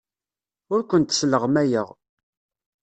[0.73, 1.87] Ur kent-sleɣmayeɣ.